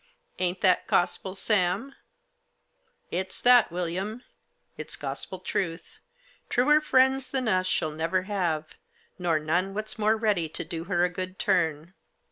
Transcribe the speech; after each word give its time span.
Ain't 0.39 0.61
that 0.61 0.87
gospel, 0.87 1.35
Sami 1.35 1.93
""It's 3.11 3.39
that, 3.39 3.71
William; 3.71 4.23
it's 4.75 4.95
gospel 4.95 5.37
truth. 5.37 5.99
Truer 6.49 6.81
friends 6.81 7.29
than 7.29 7.47
us 7.47 7.67
she'll 7.67 7.91
never 7.91 8.23
have, 8.23 8.73
nor 9.19 9.37
none 9.37 9.75
what's 9.75 9.99
more 9.99 10.17
ready 10.17 10.49
to 10.49 10.65
do 10.65 10.85
her 10.85 11.03
a 11.03 11.09
good 11.11 11.37
turn." 11.37 11.93